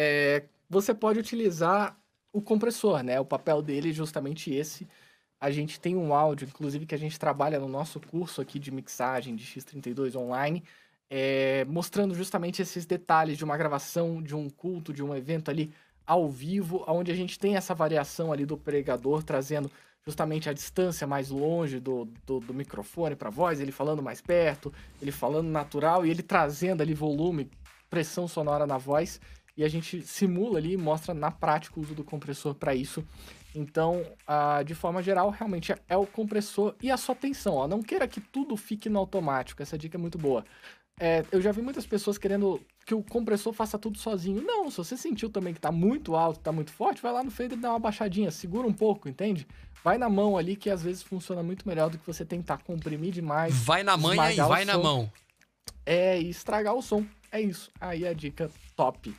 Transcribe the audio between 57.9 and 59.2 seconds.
a dica top.